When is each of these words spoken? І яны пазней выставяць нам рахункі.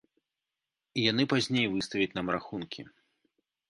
І 0.97 1.05
яны 1.11 1.23
пазней 1.35 1.71
выставяць 1.77 2.11
нам 2.17 2.27
рахункі. 2.41 2.81